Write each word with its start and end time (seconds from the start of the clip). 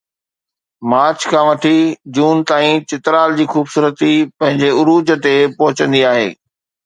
march 0.89 1.19
کان 1.31 1.45
وٺي 1.47 1.77
June 2.15 2.35
تائين 2.49 2.75
چترال 2.89 3.29
جي 3.39 3.45
خوبصورتي 3.53 4.11
پنهنجي 4.39 4.69
عروج 4.79 5.07
تي 5.27 5.35
پهچندي 5.59 6.01
آهي 6.13 6.27